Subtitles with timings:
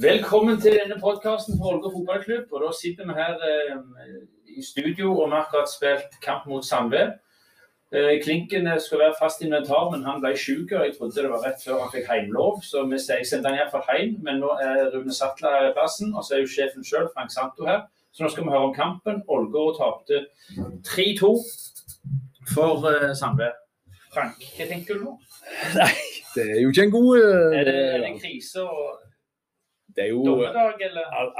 [0.00, 2.52] Velkommen til denne podkasten for Ålgård fotballklubb.
[2.54, 4.20] Og da sitter vi her eh,
[4.56, 7.02] i studio og vi har akkurat spilt kamp mot Sandve.
[7.92, 10.72] Eh, Klinken skulle være fast inventar, men han ble syk.
[10.72, 13.84] Jeg trodde det var rett før han fikk heimlov, så vi jeg sendte han iallfall
[13.90, 14.14] hjem.
[14.24, 17.36] Men nå er Rune Sattler her i plassen, og så er jo sjefen sjøl, Frank
[17.36, 17.84] Santo, her.
[18.16, 19.20] Så nå skal vi høre om kampen.
[19.28, 20.22] Ålgård tapte
[20.88, 21.34] 3-2
[22.54, 23.52] for eh, Sandve.
[24.16, 25.14] Frank, hva tenker du nå?
[25.76, 25.92] Nei,
[26.38, 29.09] det er jo ikke en god Er det, er det en krise og
[29.96, 30.36] Det er jo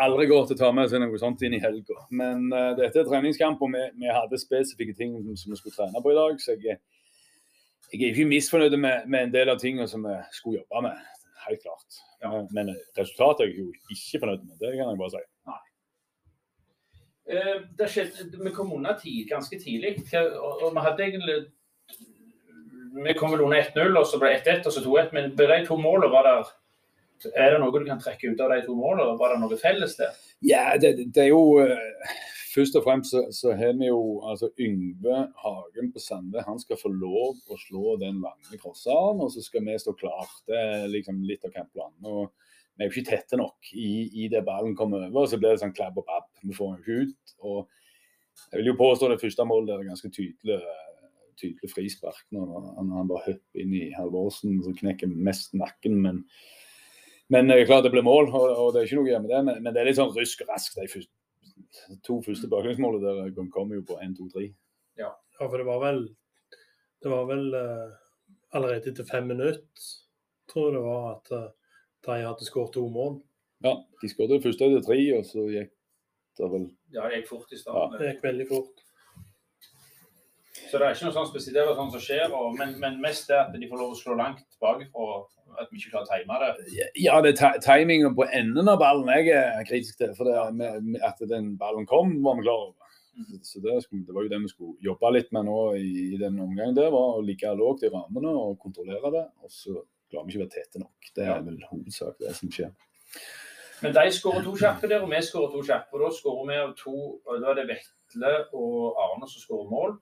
[0.00, 1.98] aldri godt å ta med seg noe sånt inn i helga.
[2.10, 5.76] Men uh, dette er treningskamp, og vi, vi hadde spesifikke ting som, som vi skulle
[5.76, 6.42] trene på i dag.
[6.42, 6.80] Så jeg,
[7.90, 11.10] jeg er ikke misfornøyd med, med en del av tingene som vi skulle jobbe med.
[11.46, 12.00] Helt klart.
[12.22, 12.32] Ja.
[12.32, 14.56] Men, men resultatet er jeg jo ikke fornøyd med.
[14.60, 15.26] Det kan jeg bare si.
[17.30, 19.96] Eh, det skjedde, vi kom unna tid, ganske tidlig.
[20.18, 21.40] Og, og vi hadde egentlig
[23.04, 25.12] Vi kom vel under 1-0, og så ble det 1-1 og så 2-1.
[25.14, 26.48] Men de to målene var der
[27.28, 29.16] Er det noe du kan trekke ut av de to målene?
[29.20, 30.18] Var det noe felles der?
[30.46, 32.14] Ja, det, det er jo eh,
[32.50, 36.42] Først og fremst så, så har vi jo altså Yngve Hagen på Sande.
[36.42, 40.26] Han skal få lov å slå den lange crosseren, og så skal vi stå klare.
[40.50, 42.08] Det er liksom litt av kampplanen.
[42.10, 42.32] Og
[42.74, 43.92] vi er jo ikke tette nok i,
[44.24, 46.26] i det ballen kommer over, så blir det sånn klabb og babb.
[46.42, 47.34] Vi får den ikke ut.
[47.38, 50.58] og Jeg vil jo påstå det første målet er ganske tydelig,
[51.38, 52.24] tydelig frispark.
[52.34, 56.00] Når han, han bare hopper inn i Halvorsen, så knekker mest nakken.
[56.02, 56.24] men
[57.30, 59.40] men det er klart det blir mål, og, og det er ikke noe gjennom det.
[59.46, 60.74] Men, men det er litt sånn rysk og rask.
[60.76, 61.12] De første,
[62.06, 64.46] to første baklengsmålene der kom- kom jo på 1, 2, 3.
[65.00, 66.02] Ja, for det var vel
[67.00, 67.92] Det var vel uh,
[68.52, 69.62] allerede etter fem minutter,
[70.52, 71.46] tror jeg det var, at uh,
[72.04, 73.14] de hadde skåret to mål.
[73.64, 75.70] Ja, de skåret det første etter tre, og så gikk
[76.40, 77.96] det vel Ja, det gikk fort i starten.
[78.02, 78.84] Det gikk veldig fort.
[80.70, 82.34] Så det er ikke noe sånn spesielt, det er sånn som skjer.
[82.36, 85.22] Og, men, men mest det at de får lov å slå langt bakfra.
[85.58, 86.84] At vi ikke klarer å time det.
[87.02, 90.12] Ja, det er timingen på enden av ballen jeg er kritisk til.
[90.14, 92.76] For det, med, med at den ballen kom, var vi klar over.
[93.42, 96.20] Så det, skulle, det var jo det vi skulle jobbe litt med nå i, i
[96.20, 96.76] den omgangen.
[96.78, 99.24] der, var Å ligge lågt i rammene og kontrollere det.
[99.42, 99.74] Og så
[100.10, 101.10] klarer vi ikke å være tette nok.
[101.16, 102.70] Det er vel hovedsak det som skjer.
[103.80, 106.00] Men de skårer to kjappe der, og vi skårer to kjappe.
[106.02, 106.94] Da skårer vi to
[107.26, 109.98] Da er det Vetle og Arne som skårer mål.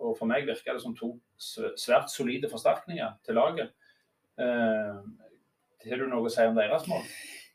[0.00, 3.74] Og for meg virker det som to svært solide forsterkninger til laget.
[4.40, 4.96] Eh,
[5.90, 7.04] har du noe å si om deres mål?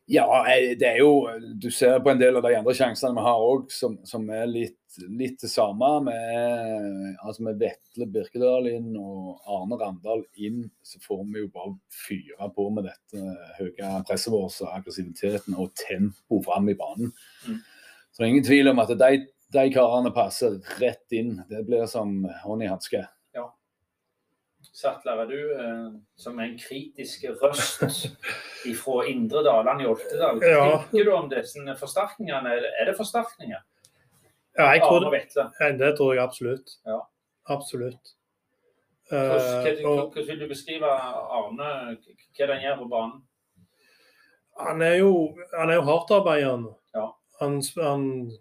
[0.06, 3.26] Ja, eh, det er jo Du ser på en del av de andre sjansene vi
[3.26, 4.78] har òg, som, som er litt,
[5.10, 5.90] litt det samme.
[6.06, 11.74] Med, altså med Vetle Birkedal inn og Arne Randal inn, så får vi jo bare
[12.06, 17.16] fyre på med dette høye presset vårt og aggressiviteten og tempoet fram i banen.
[17.48, 17.64] Mm.
[18.12, 21.44] Så det er ingen tvil om at de, de karene passer rett inn.
[21.50, 23.06] Det blir som hånd i hanske.
[24.76, 28.08] Sattler, er du eh, som en kritisk røst
[28.82, 30.42] fra Indre Daland i Oltedal?
[30.44, 30.64] Ja.
[30.90, 32.50] tenker du om disse forsterkningene?
[32.50, 33.62] Er det- Er det forsterkninger?
[34.58, 36.70] Ja, jeg tror, ja, det tror jeg absolutt.
[36.86, 37.00] Ja.
[37.48, 38.16] Absolutt.
[39.12, 41.98] Hvordan, Eh, hvordan vil du beskrive Arne,
[42.36, 43.22] hva han gjør på banen?
[44.58, 46.74] han er jo, han er jo hardtarbeidende.
[46.96, 47.12] Ja.
[47.42, 48.32] Han, han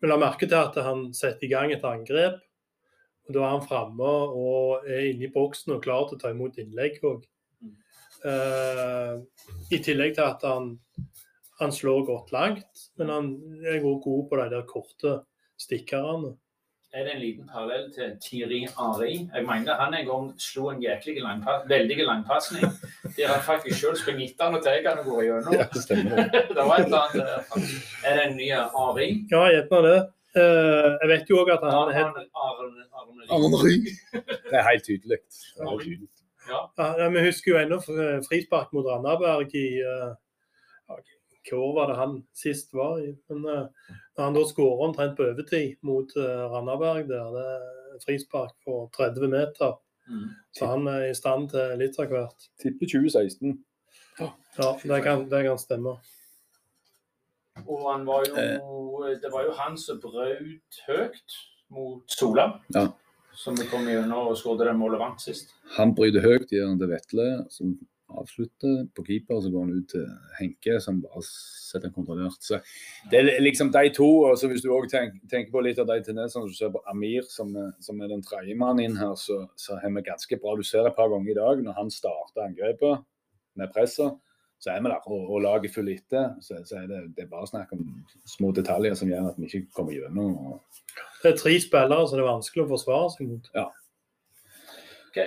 [0.00, 2.40] vil la merke til at han setter i gang et angrep.
[3.26, 6.32] og Da er han framme og er inne i boksen og klar til å ta
[6.34, 7.24] imot innlegg òg.
[7.62, 7.74] Mm.
[8.30, 9.14] Eh,
[9.74, 10.76] I tillegg til at han,
[11.60, 13.32] han slår godt langt, men han
[13.66, 15.18] er god på de der korte
[15.58, 16.36] stikkerne.
[16.92, 19.28] Er det en liten parallell til Thierry Ari.
[19.34, 22.64] Jeg mener han en gang slo en jæklig langpass, veldig langpasning.
[23.16, 25.52] De har faktisk selv sprunget etter han og tatt han og går gjennom.
[25.58, 26.16] Ja, det stemmer.
[26.56, 27.74] det var et eller annet.
[28.04, 28.48] Er det en ny
[28.84, 29.08] Ari?
[29.34, 29.98] Ja, gjerne det.
[30.40, 33.68] Eh, jeg vet jo òg at han Arne, er Arne, Arne, Arne.
[34.50, 35.18] Det er helt tydelig.
[35.28, 36.08] Det er helt tydelig.
[36.48, 36.60] Ja.
[37.04, 37.78] Ja, Vi husker jo ennå
[38.28, 40.12] frispark mot Randaberg i uh,
[40.88, 41.00] ja,
[41.48, 43.12] Hva år var det han sist var i?
[43.28, 48.00] Men eh, når han da skårer omtrent på overtid mot uh, Randaberg der, det er
[48.04, 49.76] frispark på 30 meter,
[50.08, 50.28] Mm.
[50.56, 52.46] så han er i stand til litt av hvert.
[52.62, 53.58] Tipper 2016.
[54.16, 55.98] Ja, det kan, det kan stemme.
[57.66, 61.36] Og han var jo, det var jo han som brøt høyt
[61.74, 62.46] mot Sola.
[62.74, 62.86] Ja.
[63.36, 65.52] Som vi kom gjennom og skåret det målet vant sist.
[65.76, 67.76] Han bryter høyt, gjennom til Vetle, som
[68.08, 69.40] avslutter på keeper.
[69.42, 70.06] Så går han ut til
[70.38, 72.40] Henke, som bare setter en kontrollert.
[72.44, 72.60] Så
[73.10, 74.08] det er liksom de to.
[74.30, 76.82] og så Hvis du òg tenk, tenker på litt av de tendensene du ser på
[76.90, 80.56] Amir, som som er den tredje mannen inn her, så, så har vi ganske bra.
[80.56, 83.04] Du ser et par ganger i dag, når han starter angrepet
[83.58, 84.16] med presset,
[84.58, 85.06] så er vi der.
[85.06, 86.30] Og, og laget følger etter.
[86.42, 87.84] Så, så er det, det er bare snakk om
[88.26, 90.34] små detaljer som gjør at vi ikke kommer gjennom.
[90.36, 93.52] og Det er tre spillere som det er vanskelig å forsvare seg mot.
[93.54, 93.68] Hva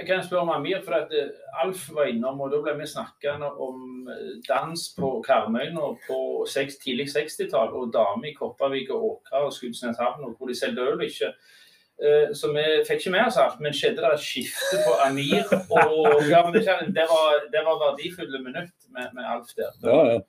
[0.05, 0.81] Kan jeg spørre om Amir?
[0.85, 1.31] For at eh,
[1.63, 6.19] Alf var innom, og da ble vi snakkende om eh, dans på Karmøyna på
[6.83, 10.99] tidlig 60-tall, og damer i Kopervik og Åkra og Skudeneshavn, og hvor de solgte øl
[10.99, 11.33] og ikke.
[12.01, 15.43] Eh, Så vi fikk ikke med oss alt, men skjedde det et skifte på Amir
[15.53, 16.63] og ja, men det,
[16.97, 19.73] det, var, det var verdifulle minutt med, med Alf der.
[19.85, 20.19] Ja, ja.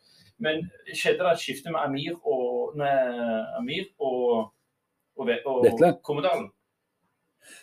[0.42, 4.50] Men skjedde det et skifte med Amir og, med Amir og,
[5.16, 5.94] og, og, og Vetle?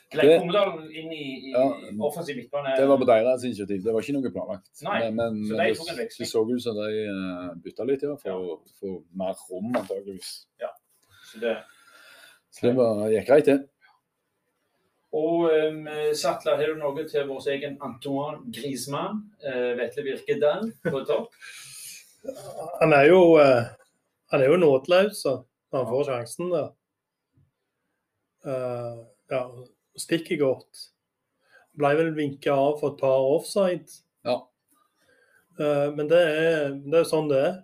[0.10, 0.88] Kommedalen?
[0.88, 1.64] Det- inn i, i Ja,
[2.08, 2.76] offensiv midtbane?
[2.80, 3.84] Det var på deres initiativ.
[3.84, 4.70] Det var ikke noe planlagt.
[4.82, 6.26] Nei, men men så de det, tok en veksling.
[6.26, 10.32] det så ut som de uh, bytta litt, ja, for å få mer rom, antageligvis.
[11.30, 11.58] Så det,
[12.50, 13.60] Så det var, gikk greit, det.
[15.14, 15.86] og um,
[16.18, 19.22] Sattler, har du noe til vår egen Antoine Griezmann?
[19.46, 21.34] Uh, Vetle Virkedal på topp?
[22.82, 23.70] Han er jo, uh,
[24.34, 25.44] han er jo nådeløs når
[25.78, 26.64] han får sjansen da.
[28.46, 29.00] Uh,
[29.32, 29.40] ja,
[29.98, 30.86] stikker godt.
[31.80, 34.02] Ble vel vinka av for et par offside.
[34.28, 34.42] Ja.
[35.60, 37.58] Uh, men det er, det er sånn det er.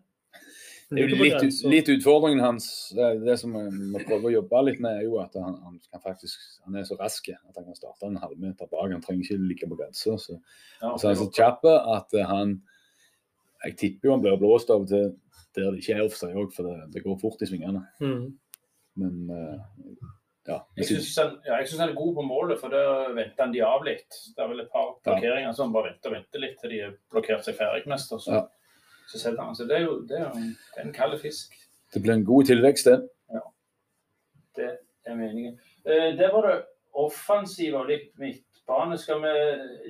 [0.85, 4.59] Det er jo litt, litt utfordringen hans, eh, det som vi må prøve å jobbe
[4.67, 7.65] litt med, er jo at han, han kan faktisk, han er så rask at han
[7.65, 8.91] kan starte en halvmeter bak.
[8.93, 10.13] Han trenger ikke ligge på grensa.
[10.21, 10.37] Så,
[10.83, 12.59] Ja, så han er så kjapp at eh, han
[13.65, 15.15] Jeg tipper jo han blir blåst av til
[15.55, 17.81] der det ikke er offside òg, for det, det går fort i svingene.
[18.03, 18.25] Mm.
[19.01, 20.11] Men eh,
[20.47, 20.59] ja.
[20.77, 22.83] Jeg syns han, ja, synes han er god på målet, for da
[23.13, 24.09] venter han de av litt.
[24.35, 26.93] Det er vel et par blokkeringer som bare venter og venter litt til de har
[27.11, 28.11] blokkert seg ferdig mest.
[28.13, 28.47] og Så, Ja.
[29.07, 29.55] så setter han.
[29.55, 31.53] Så det er jo det er en, det er en kald fisk.
[31.93, 33.01] Det blir en god tilvekst, det.
[34.55, 35.59] Det er meningen.
[35.85, 38.97] Eh, der var det offensive og litt midtbane.
[38.97, 39.33] Skal vi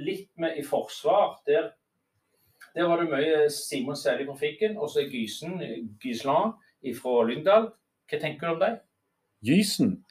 [0.04, 1.40] litt med i forsvar?
[1.48, 1.70] Der,
[2.76, 5.60] der var det mye Simon Sæli på Fikken, og så Gysen,
[6.02, 6.54] Gyslan
[6.98, 7.72] fra Lyngdal.
[8.10, 8.80] Hva tenker du om dem?
[9.46, 10.05] Gysen.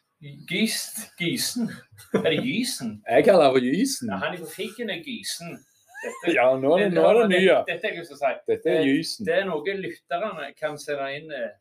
[0.49, 1.71] Gyst, Gysen.
[2.15, 3.03] Er det Gysen?
[3.09, 4.09] Jeg kaller det for Gysen.
[4.13, 5.59] Ja, han i Fikken er Gysen.
[6.05, 7.59] Dette, Ja, nå er det, nå er det nye.
[7.69, 8.33] Dette å si.
[8.49, 9.27] Dette er Gysen.
[9.29, 11.53] Det er noe lytterne kan sende inn eh,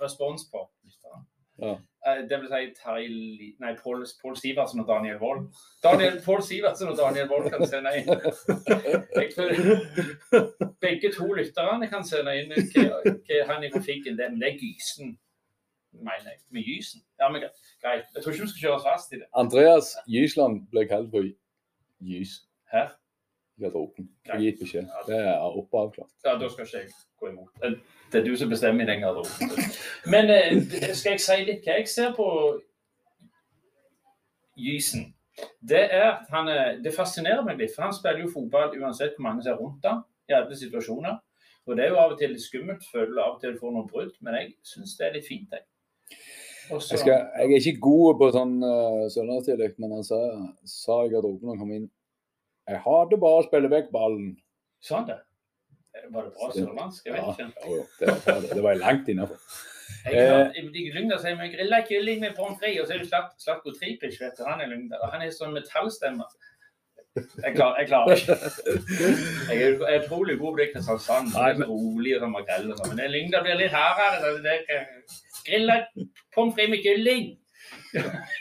[0.00, 0.64] respons på.
[1.60, 1.76] Ja.
[2.06, 3.08] Eh, Det vil si Terje
[3.60, 5.46] Nei, Pål Pål Sivertsen og Daniel Wold.
[5.82, 8.08] Daniel, Pål Sivertsen og Daniel Wold kan sende inn.
[9.16, 9.52] Jeg tror
[10.84, 14.60] begge to lytterne kan sende inn hva, hva han i trafikken det, men det er
[14.60, 15.16] Gysen,
[16.04, 16.38] mener jeg.
[16.50, 17.02] Med Gysen.
[17.20, 17.40] Ja, men
[17.82, 18.04] greit.
[18.14, 19.26] Jeg tror ikke vi skal kjøre oss fast i det.
[19.34, 21.26] Andreas Gysland ble kalt for
[22.04, 22.36] Gys
[22.72, 22.88] Her.
[23.58, 24.08] i garderoben.
[24.26, 24.88] Jeg gitt beskjed.
[25.08, 26.10] Det er oppe avklart.
[26.24, 26.90] Ja, da skal ikke jeg
[27.20, 27.48] gå imot.
[27.62, 29.50] Det- er du som bestemmer i den garderoben.
[30.06, 32.26] Men eh, skal jeg si litt hva jeg ser på
[34.56, 35.12] Gysen?
[35.68, 39.16] Det er at han er, det fascinerer meg litt, for han spiller jo fotball uansett
[39.16, 41.18] hvor mange som er rundt ham i alle situasjoner.
[41.66, 43.88] Og det er jo av og til litt skummelt, føler av og til får noen
[43.90, 45.64] brudd, men jeg syns det er litt fint, jeg.
[46.70, 50.18] Og så- Jeg, skal, jeg er ikke god på sånn uh, sørlandsdialekt, men han sa,
[50.66, 51.86] sa i garderoben da han kom inn
[52.68, 54.32] Jeg hater bare å spille vekk ballen.
[54.82, 55.20] Sa han det?
[56.10, 57.06] Var det bra sørlandsk?
[57.06, 57.70] Jeg vet Ja, ikke.
[57.70, 59.38] jo, det, var, det, det var langt innafor.
[60.10, 63.06] Jeg har, I Lyngdal sier vi grilla kylling med pommes frites, og så er det
[63.08, 64.42] Slat- Slatko Tripic, vet du.
[64.46, 65.06] Han er Lyngdal.
[65.12, 66.26] Han er sånn metallstemme.
[67.16, 68.36] Jeg klarer, jeg klarer ikke.
[69.48, 71.30] Jeg er, jeg er utrolig god på det Kristiansand.
[71.70, 72.90] Rolig og sånn makrell og sånn.
[72.92, 74.18] Men det Lyngdal blir litt hardere.
[74.20, 74.84] så det er
[75.46, 75.80] Grilla
[76.34, 77.36] pommes frites med kylling!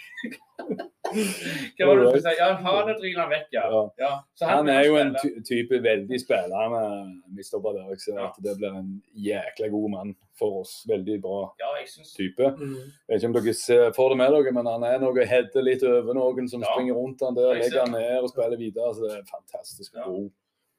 [1.78, 2.32] Hva var det du sa?
[2.36, 3.64] Ja, ha det, dryler han vekk, ja.
[3.72, 3.82] Ja.
[4.02, 4.12] ja.
[4.36, 6.82] Så Han er jo en ty type veldig spillende
[7.30, 7.60] Mr.
[7.62, 7.96] der.
[8.02, 8.90] Så at det blir en
[9.28, 10.74] jækla god mann for oss.
[10.90, 12.12] Veldig bra Ja, jeg synes...
[12.18, 12.50] type.
[12.58, 12.74] Mm.
[12.82, 15.64] Jeg vet ikke om dere ser får det med dere, men han er noe header
[15.70, 16.74] litt over noen som Ja.
[16.74, 18.94] springer rundt han der, legger han ned og spiller videre.
[18.98, 20.04] så Det er fantastisk Ja.
[20.10, 20.32] god.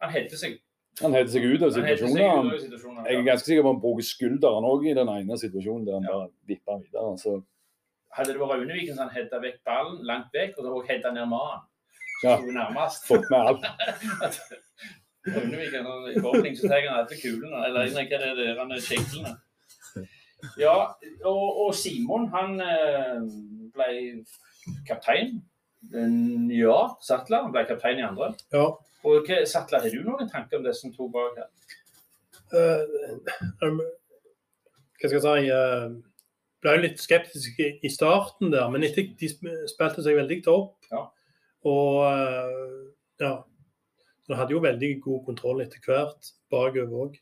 [0.02, 0.58] han hedder seg
[1.02, 2.16] Han heter seg ut av situasjonen.
[2.16, 3.06] heter ut av situasjoner.
[3.10, 6.02] Jeg er ganske sikker på han bruker skulderen òg i den ene situasjonen der han
[6.08, 6.12] Ja.
[6.12, 7.18] bare vipper videre.
[7.20, 7.42] Så
[8.16, 11.26] Hadde det vært Uneviken som hedda vekk ballen langt vekk, og så også hedda ned
[11.28, 11.60] mannen,
[12.24, 12.36] Ja.
[12.40, 13.04] nærmest.
[13.04, 13.66] fått med alt.
[15.26, 15.86] Uneviken
[16.16, 19.36] i bowling så tar han etter kulene, eller hva det er, han er skiklene.
[20.60, 23.20] Ja, og, og Simon, han eh,
[23.74, 24.24] ble
[24.86, 25.42] kaptein.
[26.56, 28.32] Ja, Sattler han ble kaptein i andre.
[28.54, 28.68] Ja.
[29.06, 31.48] Og hva, Sattler, har du noen tanker om det som tok bak her?
[32.54, 33.80] Uh, um,
[35.00, 35.88] hva skal jeg si uh,
[36.62, 39.28] Ble jo litt skeptisk i, i starten der, men etter de
[39.70, 40.88] spilte seg veldig opp.
[40.90, 41.02] Ja.
[41.68, 42.86] Og uh,
[43.22, 43.34] ja.
[44.24, 47.20] Så de hadde jo veldig god kontroll etter hvert bakover òg.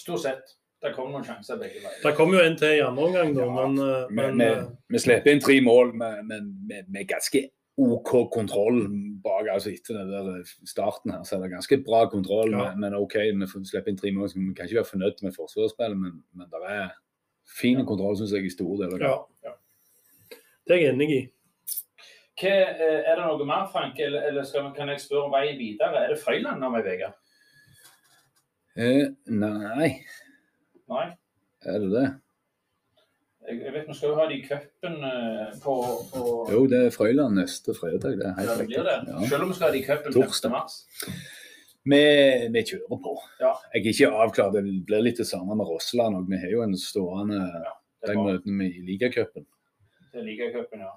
[0.00, 0.56] Stort sett.
[0.80, 1.98] Det kom noen sjanser begge veier.
[2.00, 4.76] Det kom jo en til i andre omgang, da, Ja, men, eh, Men, men vi,
[4.96, 7.42] vi slipper inn tre mål men vi er med ganske
[7.80, 8.82] OK kontroll
[9.24, 9.48] bak.
[9.52, 12.52] altså Etter den der starten her, så er det ganske bra kontroll.
[12.52, 12.70] Ja.
[12.74, 15.34] Men, men OK, vi slipper inn tre mål, så vi kan ikke være fornøyd med
[15.36, 16.88] forsvarsspillet, men, men det er
[17.60, 19.06] fin kontroll, syns jeg, i store deler.
[19.08, 19.54] ja.
[20.68, 21.20] Det er jeg enig i.
[22.40, 25.32] Hva, eh, er det noe mer, Frank, eller, eller skal, vi- kan jeg spørre om
[25.34, 26.04] veien videre?
[26.04, 27.08] Er det Frøyland om ei uke?
[28.80, 29.88] Eh, nei,
[30.88, 31.06] Nei?
[31.66, 32.04] er det det?
[33.48, 35.74] Jeg, vet vi skal jo ha de i cupen eh, på,
[36.12, 38.18] på Jo, det er Frøyland neste fredag.
[38.20, 38.96] Det er Ja, helt det blir det.
[39.08, 39.28] Ja.
[39.30, 40.50] Selv om vi skal ha de i cupen 5.
[40.52, 40.76] Mars.
[41.90, 42.00] Vi,
[42.52, 43.14] vi kjører på.
[43.40, 43.54] Ja.
[43.74, 44.58] Jeg er ikke avklart.
[44.58, 46.28] Det blir litt det samme med Rossland òg.
[46.28, 47.72] Vi har jo en stående ja,
[48.04, 49.48] de er vi møtene i ligacupen.
[50.12, 50.92] Det er ligacupen, ja.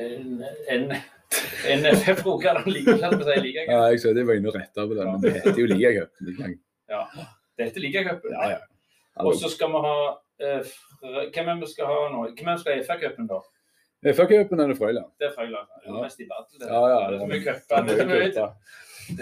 [0.00, 0.42] En,
[0.72, 3.70] en, en at vi sier ligacup.
[3.70, 6.32] Ja, jeg så det var inne og retta på det, men det heter jo ligacupen.
[6.32, 8.32] Det heter er ligacupen.
[8.32, 8.62] Ja, ja.
[9.24, 9.96] Og så skal vi ha
[10.38, 12.24] Hvem er vi skal ha nå?
[12.36, 13.38] Hvem er vi skal ha i FA-cupen, da?
[14.12, 15.08] FA-cupen er det Frøyland.
[15.18, 15.68] Det er Frøyland.
[15.82, 16.02] Det er Ja.
[16.02, 16.58] mest i battle.
[16.60, 16.66] det.
[16.72, 17.76] Ja, ja, Det er mye cuper.
[17.76, 18.52] er er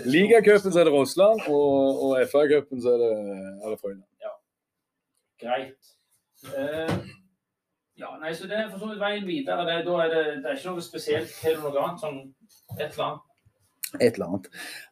[0.09, 3.13] Ligacupen er det Rossland, og, og FA-cupen er det,
[3.65, 4.11] er det Frøyland.
[5.41, 5.83] Greit.
[6.45, 6.97] Uh,
[7.99, 9.65] ja, nei, så det er for så vidt veien videre.
[9.67, 11.35] Det, da er det, det er ikke noe spesielt.
[11.45, 12.01] Du noe annet?
[12.01, 12.19] Sånn
[12.79, 13.34] et eller annet?
[14.01, 14.49] Et eller annet.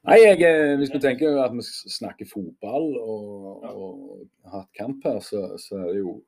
[0.06, 5.04] Nei, jeg, eh, Hvis vi tenker at vi snakker fotball og, og har hatt kamp
[5.08, 6.20] her, så, så er det jo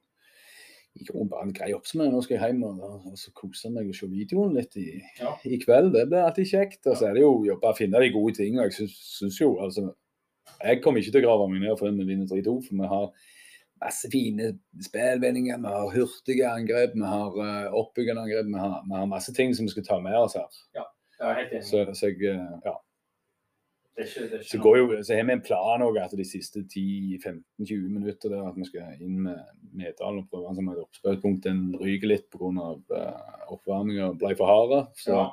[0.95, 2.12] i grunnen bare en grei oppsummering.
[2.14, 5.33] Nå skal jeg hjem og, og så kose meg og se videoen litt i, Ja.
[5.45, 5.93] i kveld.
[5.97, 6.83] Det blir alltid kjekt.
[6.87, 8.69] Og så er det jo jobbe å finne de gode tingene.
[8.71, 9.90] Jeg syns, jo altså
[10.62, 13.09] Jeg kommer ikke til å grave meg ned for vi vinner 3-2, for vi har
[13.83, 14.52] masse fine
[14.87, 15.59] spillvendinger.
[15.61, 18.47] Vi har hurtige angrep, vi har uh, oppbyggende angrep.
[18.52, 20.61] Vi har, vi har masse ting som vi skal ta med oss her.
[20.76, 20.87] Jeg
[21.21, 21.64] er helt enig.
[21.64, 22.75] Så, så jeg, eh, ja.
[23.94, 26.02] det er ikke, det er ikke Så, går jo, så har vi en plan også,
[26.04, 29.38] at de siste 10-15-20 minutter der, at vi skal inn med
[29.73, 31.44] Medalen og prøve som et oppspillspunkt.
[31.44, 32.75] Den ryker litt pga.
[32.90, 34.87] Uh, oppvarminga ble for harde.
[34.97, 35.28] Så, Ja.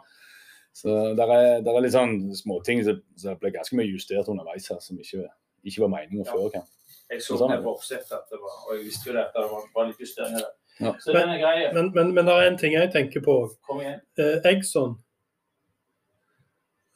[0.74, 4.68] så der er, der er litt sånn småting som så ble ganske mye justert underveis
[4.70, 5.26] her, som ikke,
[5.64, 6.32] ikke var meninga Ja.
[6.32, 6.70] før Kan.
[7.12, 7.64] Jeg så Sånn det.
[7.64, 10.00] på oppsettet at det var, og jeg visste jo det at det var, var litt
[10.00, 10.54] justeringer der.
[10.80, 10.92] Ja.
[11.00, 11.74] Så den er grei.
[11.74, 13.34] Men, men, men det er en ting jeg tenker på.
[13.68, 14.00] Kom igjen.
[14.18, 14.96] Eh, Eggson.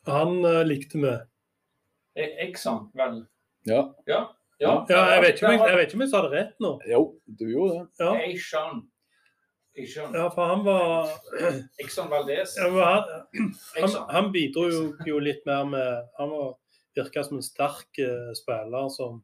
[0.07, 1.13] Han eh, likte vi.
[2.15, 3.21] Eksan, Exxon, vel?
[3.67, 3.81] Ja.
[4.05, 4.23] Ja.
[4.59, 4.85] Ja.
[4.89, 6.69] Ja, jeg vet, ikke om jeg, jeg vet ikke om jeg sa det rett nå.
[6.87, 7.85] Jo, du gjorde det.
[7.99, 8.11] Ja,
[10.15, 11.09] ja for han var
[11.83, 12.53] Exxon Valdez.
[12.55, 16.53] ja, han, han, han bidro jo, jo litt mer med Han var,
[16.95, 19.19] virka som en sterk uh, spiller som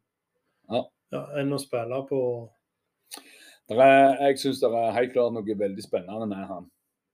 [0.72, 0.84] Ja.
[1.16, 2.20] ja, enn å spille på
[3.72, 6.66] er, jeg syns det er helt klart noe veldig spennende med han.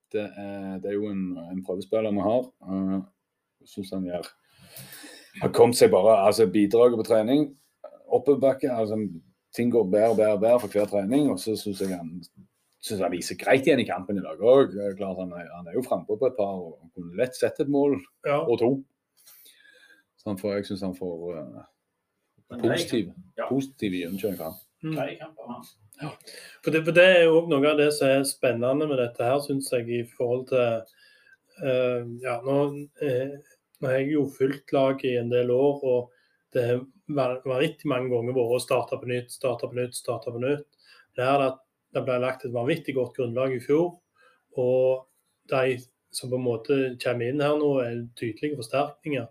[0.10, 2.48] Det er, det er jo en, en prøvespiller vi har.
[2.66, 3.04] Uh,
[3.68, 4.28] syns han gjør
[5.42, 7.48] har kommet seg bare altså bidraget på trening.
[8.08, 8.72] Oppoverbakke.
[8.74, 8.98] Altså,
[9.56, 11.32] ting går bedre og bedre bedre for hver trening.
[11.32, 12.22] Og så syns jeg han
[12.82, 14.76] synes han viser greit igjen i kampen i dag òg.
[15.02, 18.40] Han, han er jo frampå på et par og kunne lett sett et mål Ja,
[18.44, 18.70] og to.
[20.18, 21.66] Så han får, jeg syns han får uh,
[22.62, 23.50] positiv, Ja.
[23.50, 24.40] positiv gjennomkjøring.
[24.42, 24.56] han.
[24.84, 24.96] mm.
[24.98, 26.14] han.
[26.64, 29.42] For det, for det er jo noe av det som er spennende med dette her,
[29.42, 30.82] syns jeg, i forhold til
[31.66, 32.58] uh, Ja, nå,
[33.02, 33.38] eh,
[33.80, 36.12] nå har jeg jo fulgt laget i en del år, og
[36.56, 40.42] det har vanvittig mange ganger vært å starte på nytt, starte på nytt, starte på
[40.44, 40.68] nytt.
[41.18, 41.30] Det
[41.96, 43.94] det ble lagt et vanvittig godt grunnlag i fjor,
[44.60, 45.08] og
[45.50, 45.78] de
[46.14, 49.28] som på en måte kommer inn her nå, er tydelige forsterkninger.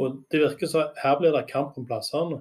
[0.00, 2.40] Og det virker som her blir det kamp om plassene.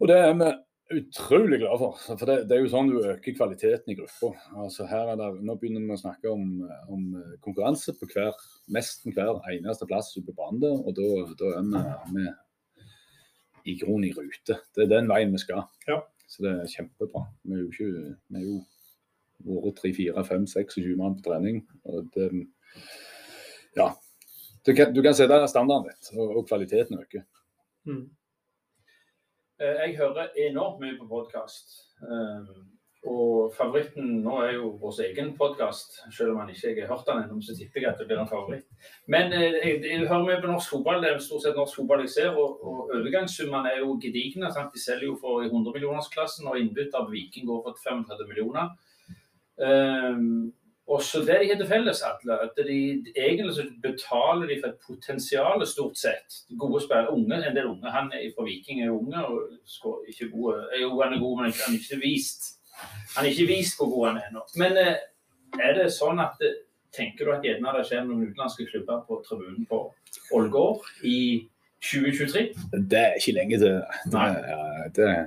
[0.00, 0.50] Og det er vi
[0.92, 1.98] utrolig glad for.
[2.06, 4.32] For det, det er jo sånn du øker kvaliteten i gruppa.
[4.62, 6.62] Altså nå begynner vi å snakke om,
[6.92, 7.06] om
[7.44, 8.36] konkurranse på hver,
[8.72, 10.82] nesten hver eneste plass ute på banen.
[10.86, 11.08] Og da,
[11.58, 12.26] er vi,
[13.64, 14.60] vi i grunnen i rute.
[14.74, 15.66] Det er den veien vi skal.
[15.88, 16.00] Ja.
[16.26, 17.26] Så det er kjempebra.
[17.46, 17.90] Vi er jo ikke
[18.32, 18.60] vi er jo
[19.46, 21.62] vært tre, fire, fem, seks og 20 mann på trening.
[21.90, 22.30] Og det,
[23.76, 23.90] ja.
[24.66, 27.22] Du kan, du kan sette standarden litt, og, og kvaliteten øker.
[27.86, 28.06] Mm.
[29.60, 31.82] Eh, Jeg hører enormt mye på podkast.
[33.06, 36.00] Og favoritten nå er jo vår egen podkast.
[36.12, 38.18] Selv om han ikke jeg har hørt den ennå, så tipper jeg at det blir
[38.18, 38.66] en favoritt.
[39.06, 41.00] Men eh, jeg, jeg hører mye på norsk fotball.
[41.02, 42.30] Det er stort sett norsk fotball jeg ser.
[42.34, 44.50] Og, og overgangssummene er jo gedigne.
[44.52, 44.74] Sant?
[44.74, 48.74] De selger jo for i 100-millionersklassen, og innbytter av Viking går for 35 millioner.
[50.86, 54.68] Og så Det de har til felles, Atle, at de, egentlig så betaler de for
[54.68, 56.36] et potensial stort sett.
[56.58, 57.90] Gode spillere, unge, en del unge.
[57.90, 60.60] Han er fra Viking er unge og skal ikke gode.
[60.82, 62.42] Jo, han er god, men han er ikke vist.
[63.16, 64.44] Han er ikke vist hvor god han er ennå.
[64.62, 64.94] Men eh,
[65.66, 66.62] er det sånn at eh,
[66.96, 69.82] Tenker du at gjerne det skjer noen utenlandske klubber på tribunen på
[70.32, 71.18] Ålgård i
[71.84, 72.44] 2023?
[72.88, 73.74] Det er ikke lenge til.
[74.06, 74.30] Det, Nei.
[74.96, 75.26] det er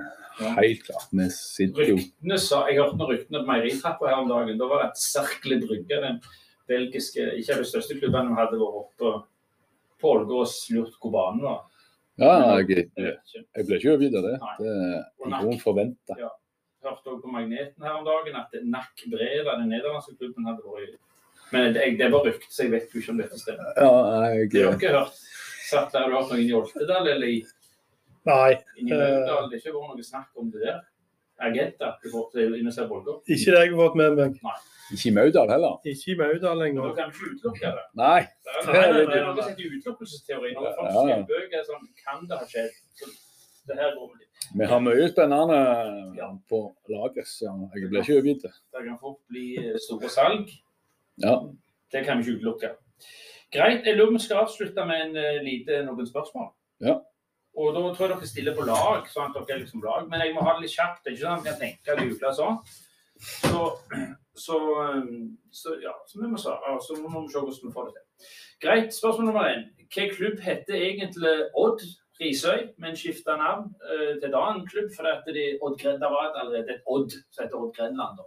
[0.59, 1.07] helt klart.
[1.11, 4.59] Vi sitter jo Ryktene sa, Jeg hørte noen ryktene på meieritrappa her om dagen.
[4.59, 6.21] Da var det at Cercle Brygge, den
[6.69, 9.13] belgiske Ikke av de største klubbene vi hadde vært oppe
[9.99, 11.59] på Ålgård og lurt hvor banen var.
[12.19, 14.35] Ja, jeg, Jeg ble ikke overgitt av det.
[14.59, 16.17] Det er noen forventa.
[16.19, 16.31] Ja.
[16.83, 20.97] hørte også på Magneten her om dagen at Nack Breda, den nederlandske klubben, hadde vært
[21.51, 23.71] Men det, det var rykte, så jeg vet jo ikke om dette stemmer.
[23.75, 23.93] Ja,
[24.35, 25.23] jeg, Det har ikke hørt?
[25.69, 27.39] Satt der, du hørt noen i Oltedal eller i,
[28.25, 30.79] Nei, inn i Det har ikke vært noe snakk om det der?
[31.39, 33.21] Agenter i forhold til Ines Bolger?
[33.23, 34.33] ikke det jeg har fått med meg.
[34.91, 35.77] ikke i Maudal heller.
[35.87, 36.93] Ikke i Maudal Da lenger.
[36.97, 37.85] kan vi ikke utelukke det.
[37.95, 38.19] Nei.
[38.19, 40.53] Det er noe, det er noe som heter utelukkelsesteori.
[40.57, 42.75] Når folk Ja, bøker sånn, kan det ha skjedd?
[43.69, 44.49] Det her går vi litt.
[44.59, 45.59] Vi har mye spennende
[46.17, 46.27] Ja.
[46.49, 46.59] på
[46.89, 48.41] lager, så jeg blir ikke overgitt.
[48.73, 50.49] Det kan fort bli eh, store salg.
[51.17, 51.39] Ja.
[51.91, 52.75] Det kan vi ikke utelukke.
[53.53, 53.85] Greit.
[53.85, 56.51] Jeg lurer vi skal avslutte med en eh, lite, noen spørsmål.
[56.81, 56.99] Ja.
[57.59, 60.05] Og da tror jeg dere stiller på lag, sånn at dere er liksom lag.
[60.11, 61.01] Men jeg må ha det litt kjapt.
[61.03, 62.59] Det er ikke sånn at jeg kan tenke og jule sånn.
[63.19, 63.63] Så,
[64.39, 64.59] så,
[65.51, 66.77] så ja, så vi må svare.
[66.85, 68.29] Så må vi se hvordan vi får det til.
[68.63, 68.93] Greit.
[68.95, 69.65] Spørsmål nummer én.
[69.79, 71.83] Hvilken klubb heter egentlig Odd
[72.19, 76.33] Risøy, men skifta navn uh, til en annen klubb fordi at de, Odd Grenda var
[76.33, 78.19] var allerede et Odd som heter Odd Grenland.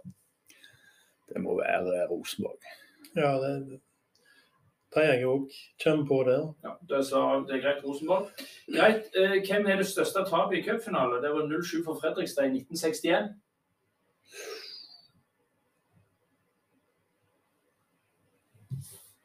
[1.29, 2.71] Det må være Rosenborg.
[3.15, 3.81] Ja, det,
[4.95, 5.45] det er jeg òg
[5.83, 6.43] kommer på der.
[6.63, 8.29] Ja, det, er så, det er greit, Rosenborg.
[8.75, 9.09] Greit.
[9.17, 11.21] Eh, hvem er det største tapet i cupfinale?
[11.23, 13.33] Det var 0-7 for Fredrikstad i 1961.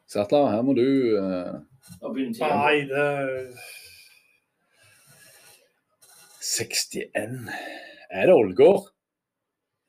[0.09, 0.87] Sattler, her må du
[1.21, 1.59] eh,
[2.33, 2.49] tida.
[2.49, 3.53] Nei, det
[6.41, 7.49] 61
[8.09, 8.89] Er det Ålgård?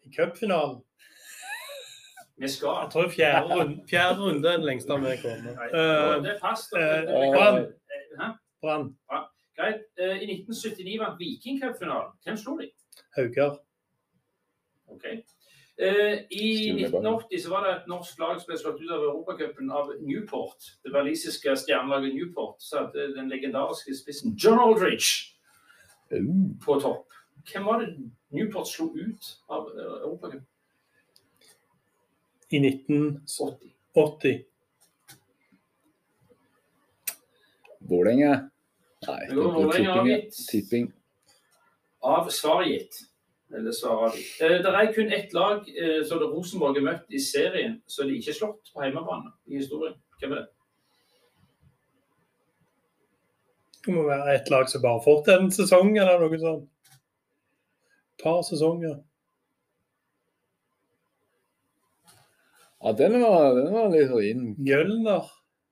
[0.04, 0.82] I cupfinalen.
[2.40, 2.76] Vi skal.
[2.84, 5.52] Jeg tror fjerde runde, fjerde runde er den lengste vi kommer.
[5.58, 6.72] Nei, Eh, det er fast.
[6.72, 7.02] eh,
[7.34, 7.66] Brann.
[8.62, 8.86] Brann.
[9.58, 9.82] Greit.
[10.00, 12.14] Eh, I 1979 vant Viking cupfinalen.
[12.24, 12.70] Hvem slo de?
[13.16, 13.58] Haugar.
[14.88, 15.04] Ok.
[15.80, 16.46] Eh, I
[16.84, 20.64] 1980 så var det et norsk lag som ble slått ut av Europacupen av Newport.
[20.84, 22.56] Det walisiske stjernelaget Newport.
[22.60, 25.36] Så at eh, den legendariske spissen John Aldridge
[26.64, 27.06] på topp.
[27.52, 27.94] Hvem var det
[28.34, 30.46] Newport slo ut av eh, Europacupen?
[32.50, 33.72] I 1980.
[33.94, 34.44] 80.
[37.90, 38.50] Vålerenga?
[39.06, 40.30] Nei, Det går tipping.
[40.50, 40.92] tipping.
[42.00, 43.00] Av svar gitt.
[43.54, 44.40] Eller svar avgitt.
[44.42, 48.18] Eh, det er kun ett lag eh, som Rosenborg har møtt i serien, så de
[48.18, 49.96] ikke er slått på hjemmebane i historien.
[50.20, 50.46] Hvem er det?
[53.86, 56.68] Det må være et lag som bare har fått en sesong eller noe sånt.
[56.92, 59.00] Et par sesonger.
[62.84, 64.54] Ja, den var, den var litt inn.
[64.58, 65.28] Mjølner.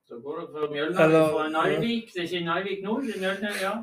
[0.08, 2.12] Så går det for Mjølner Eller- fra Naivik.
[2.14, 3.74] Det er ikke Naivik nå, det er Mjølner, ja.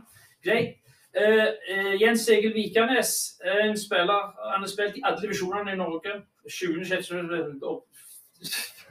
[0.46, 0.76] Greit.
[1.16, 4.24] Uh, uh, Jens Egil Vikanes, en spiller.
[4.52, 6.12] Han har spilt i alle divisjonene i Norge.
[6.50, 6.84] 7.
[6.86, 7.12] 6.
[7.64, 7.86] opp,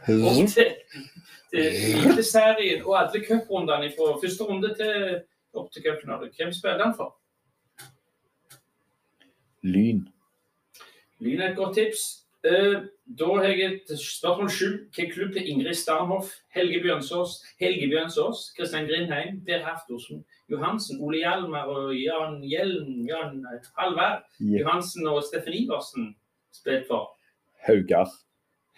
[0.08, 0.72] opp til,
[1.50, 5.20] til Eliteserien og alle cuprundene fra første runde til
[5.54, 6.30] opp til cupfinale.
[6.36, 7.14] Hvem spiller han for?
[9.62, 10.08] Lyn.
[11.20, 12.02] Lyn er et godt tips.
[12.44, 14.68] Eh, da har jeg et spørsmål sju.
[14.94, 21.20] Hvilken klubb er Ingrid Starnhoff, Helge Bjørnsås, Helge Bjønsås, Kristian Grindheim, Per Haftorsen, Johansen, Ole
[21.20, 23.44] Hjalmar og Jan Hjelm, Jan
[23.78, 24.58] Halvær, Ja.
[24.60, 26.14] Johansen og Steffen Iversen
[26.52, 27.12] spilt for?
[27.66, 28.08] Haugar.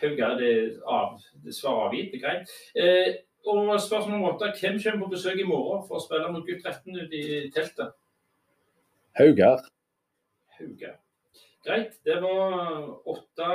[0.02, 2.50] Hauga er det av, det svaret avgitt, det er greit.
[2.74, 3.14] Eh,
[3.46, 4.52] og spørsmål nummer åtte.
[4.60, 7.94] Hvem kommer på besøk i morgen for å spille mot gutt 13 ute i teltet?
[9.16, 9.62] Haugar.
[10.58, 10.98] Haugar.
[11.66, 11.94] Greit.
[12.04, 13.46] Det var åtte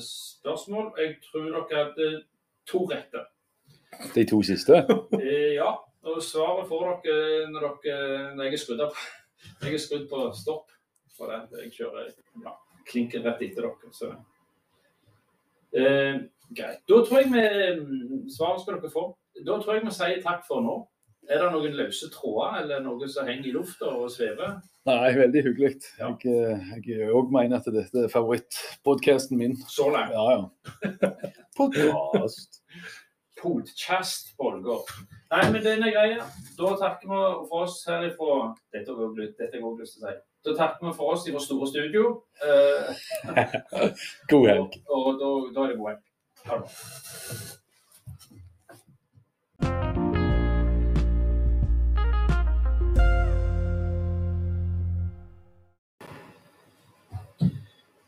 [0.00, 0.92] spørsmål.
[0.98, 2.10] Jeg tror dere hadde
[2.66, 3.24] to rette.
[4.14, 4.84] De to siste.
[5.20, 5.72] Eh, ja.
[6.04, 8.98] Og svaret får dere når, dere, når jeg er skrudd opp.
[9.62, 10.70] Jeg er skrudd på stopp.
[11.16, 11.30] For.
[11.30, 12.10] Jeg kjører
[12.42, 12.52] ja,
[12.90, 13.92] klinken rett etter dere.
[13.94, 14.10] Så.
[15.72, 16.18] Eh,
[16.56, 16.82] greit.
[16.90, 19.06] Da tror jeg vi Svaret skal dere få.
[19.46, 20.76] Da tror jeg vi sier takk for nå.
[21.30, 24.58] Er det noen løse tråder eller noe som henger i lufta og svever?
[24.84, 25.70] Nei, veldig hyggelig.
[25.96, 26.10] Ja.
[26.20, 29.54] Jeg, òg mener at dette er favorittpodkasten min.
[29.72, 30.12] Så langt.
[30.12, 31.10] Ja, ja.
[31.58, 32.60] Podkast.
[33.40, 34.84] Podkast, Bolger.
[35.32, 36.28] Nei, men den er greia.
[36.58, 38.20] Da takker vi for oss også lyst-
[38.74, 40.16] dette har jeg også lyst til å si.
[40.44, 42.06] Da takker vi for oss i vårt store studio.
[42.44, 43.04] Eh,
[44.30, 44.80] God helg.
[44.88, 46.08] og og da, da er det god helg.
[46.44, 47.62] Ha det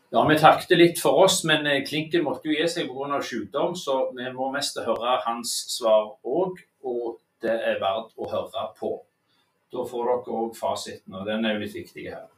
[0.09, 3.19] Ja, Vi takket litt for oss, men eh, Klinken måtte jo gi seg pga.
[3.19, 6.61] sykdom, så vi må mest høre hans svar òg.
[6.87, 8.93] Og det er verdt å høre på.
[9.73, 12.29] Da får dere òg fasiten, og den er jo litt viktig her.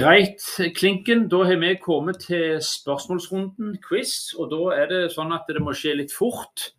[0.00, 0.40] Greit,
[0.76, 1.26] Klinken.
[1.28, 4.32] Da har vi kommet til spørsmålsrunden, quiz.
[4.38, 6.70] Og da er det sånn at det må skje litt fort.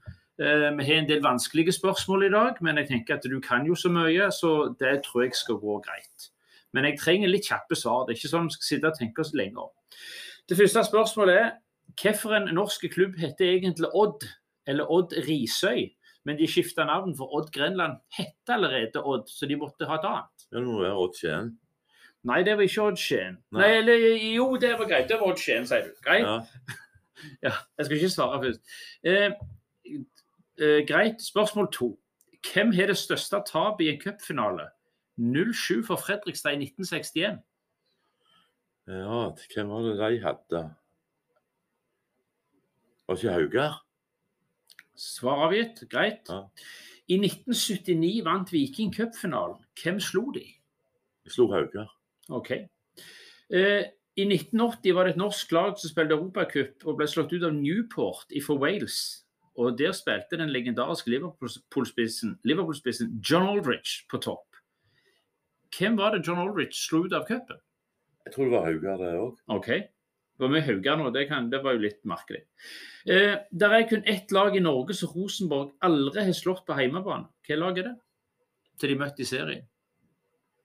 [0.41, 3.65] Eh, Vi har en del vanskelige spørsmål i dag, men jeg tenker at du kan
[3.67, 6.31] jo så mye, så det tror jeg skal gå greit.
[6.73, 8.07] Men jeg trenger litt kjappe svar.
[8.07, 9.69] Det er ikke sånn vi skal sitte og tenke oss lenger.
[10.49, 11.51] Det første spørsmålet er
[12.01, 14.25] hvilken norsk klubb heter egentlig Odd,
[14.65, 15.91] eller Odd Risøy?
[16.25, 20.09] Men de skifta navn, for Odd Grenland het allerede Odd, så de måtte ha et
[20.09, 20.47] annet.
[20.49, 21.59] Det må være Odd Skien.
[22.23, 23.39] Nei, det var ikke Odd Skien.
[23.51, 23.61] Nei.
[23.61, 24.03] Nei, eller
[24.35, 25.07] jo, det var greit.
[25.09, 25.93] Det var Odd Skien, sier du.
[26.05, 26.27] Greit?
[26.27, 26.41] Ja.
[27.43, 28.61] Ja, jeg skal ikke svare først.
[29.05, 29.31] Eh,
[30.57, 31.21] eh, greit.
[31.21, 31.99] Spørsmål to.
[32.53, 34.71] Hvem har det største tapet i en cupfinale?
[35.21, 37.43] 0-7 for Fredrikstad i 1961.
[38.87, 39.19] ja,
[39.53, 40.63] hvem var det de hadde?
[43.07, 43.85] Var ikke Haugar?
[44.95, 45.83] Svar avgitt.
[45.89, 46.29] Greit.
[46.29, 46.41] Ja.
[47.07, 49.61] I 1979 vant Viking cupfinalen.
[49.83, 50.45] Hvem slo de?
[51.25, 52.00] De slo Haugar.
[52.31, 52.51] OK.
[53.51, 53.83] Eh,
[54.19, 57.55] I 1980 var det et norsk lag som spilte Europacup og ble slått ut av
[57.55, 58.99] Newport fra Wales.
[59.59, 62.75] Og Der spilte den legendariske Liverpool-spissen Liverpool
[63.19, 64.47] John Aldrich på topp.
[65.75, 67.59] Hvem var det John Aldrich slo ut av cupen?
[68.25, 69.41] Jeg tror det var Haugar, det òg.
[69.47, 69.67] OK.
[69.67, 72.41] Det var med Haugar nå, det, kan, det var jo litt merkelig.
[73.05, 77.29] Eh, der er kun ett lag i Norge som Rosenborg aldri har slått på hjemmebane.
[77.47, 77.95] Hva lag er det?
[78.81, 79.67] Til de møtte i serien.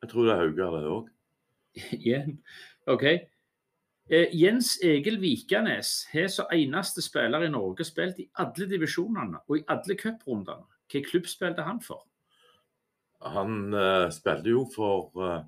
[0.02, 1.11] Jeg tror det er Haugar, det òg.
[1.97, 2.39] Igjen.
[2.87, 3.03] OK.
[4.09, 9.59] Eh, Jens Egil Vikanes har som eneste spiller i Norge spilt i alle divisjonene og
[9.59, 10.65] i alle cuprundene.
[10.87, 12.05] Hvilken klubb spilte han for?
[13.27, 15.43] Han eh, spilte jo for, eh,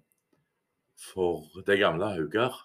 [1.13, 2.57] for det gamle Haugar,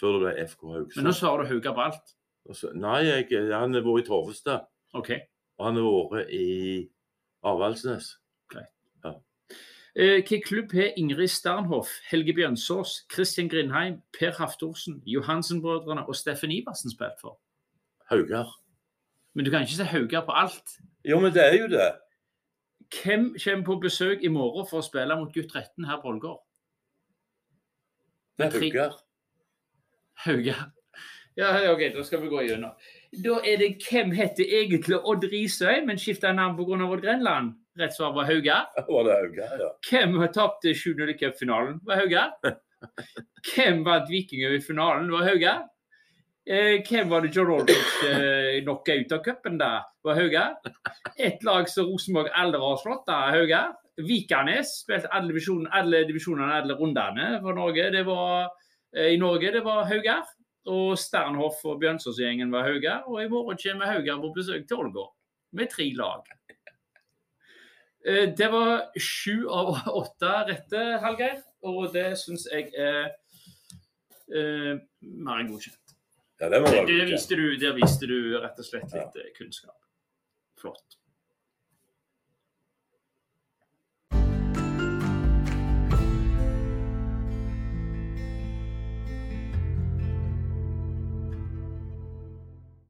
[0.00, 1.12] før det ble FK Men nå Haugesund.
[1.18, 2.14] svarer du Haugar Balt?
[2.56, 5.20] så- Nei, jeg, han har vært i Torvestad, Okay.
[5.58, 6.88] og han har vært i
[7.44, 8.16] Avaldsnes.
[9.96, 16.50] Eh, Hvilken klubb har Ingrid Sternhoff, Helge Bjørnsås, Christian Grindheim, Per Haftorsen, Johansen-brødrene og Steffen
[16.50, 17.38] Iversen spilt for?
[18.10, 18.58] Haugar.
[19.34, 20.78] Men du kan ikke se Haugar på alt.
[21.04, 21.92] Jo, men det er jo det.
[23.02, 26.40] Hvem kommer på besøk i morgen for å spille mot gutt 13 her på Ålgård?
[28.38, 28.96] Det er Haugar.
[30.24, 30.70] Haugar.
[31.36, 32.72] Ja, OK, da skal vi gå gjennom.
[33.24, 36.84] Da er det hvem heter egentlig Odd Risøy, men skifta navn pga.
[36.88, 37.54] Odd Grenland?
[37.78, 38.68] Rett svar var Haugar.
[38.88, 39.68] Var det Haugar, ja.
[39.90, 41.80] Hvem tapte tapt 7-0 i cupfinalen?
[41.86, 42.32] Var Haugar.
[43.54, 45.10] Hvem vant Vikinger i finalen?
[45.12, 45.62] Var Haugar.
[46.46, 49.84] Eh, hvem var det John Aldrich eh, knocka ut av cupen der?
[50.02, 50.56] Var Haugar.
[51.16, 53.76] Et lag som Rosenborg aldri har slått, da, Haugar.
[54.02, 57.88] Vikanes spilte alle, divisjon, alle divisjonene, alle rundene for Norge.
[57.94, 58.50] Det var,
[58.96, 60.26] eh, I Norge det var Haugar.
[60.66, 63.06] Og Sternhoff og Bjørnsås-gjengen var Haugar.
[63.06, 65.14] Og i morgen kommer Haugar på besøk til Ålgård
[65.52, 66.26] med tre lag.
[68.06, 71.42] Eh, Det var sju av åtte rette, Hallgeir.
[71.62, 73.12] Og det syns jeg er
[74.34, 75.78] eh, mer enn godkjent.
[76.42, 79.28] Ja, det Det, det, viste du, der viste du rett og slett litt ja.
[79.36, 79.78] kunnskap.
[80.58, 80.98] Flott.